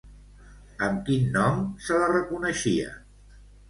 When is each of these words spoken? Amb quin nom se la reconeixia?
Amb 0.87 1.03
quin 1.11 1.29
nom 1.37 1.63
se 1.91 2.01
la 2.03 2.11
reconeixia? 2.17 3.01